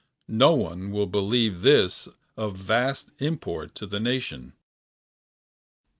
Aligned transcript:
No 0.27 0.53
one 0.53 0.89
will 0.89 1.05
believe 1.05 1.61
this 1.61 2.07
of 2.35 2.57
vast 2.57 3.11
import 3.19 3.75
to 3.75 3.85
the 3.85 3.99
nation. 3.99 4.53